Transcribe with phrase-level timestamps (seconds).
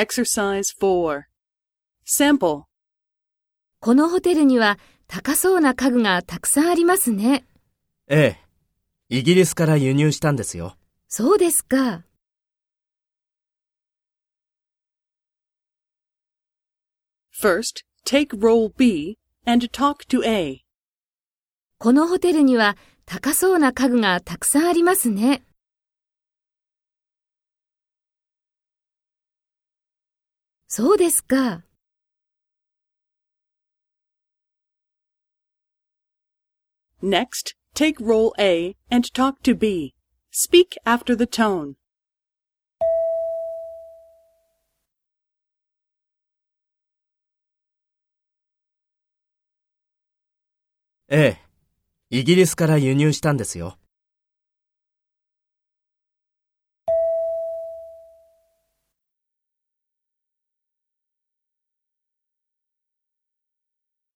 [0.00, 1.24] Exercise 4.
[2.06, 2.62] Sample.
[3.80, 7.44] このホテルには高そうな家具がたくさんありますね。
[8.08, 8.38] ええ。
[9.10, 10.74] イギリスから輸入したんですよ。
[11.06, 12.04] そうですか。
[17.38, 20.64] First, take role B and talk to A.
[21.76, 25.42] このホテルには高そうな家具がたくさんありますね。
[30.72, 31.64] そうですか。
[37.02, 39.96] Next, take role A and talk to B.
[40.30, 41.74] Speak after the tone.
[51.08, 51.38] ええ。
[52.10, 53.79] イギリスから輸入したんですよ。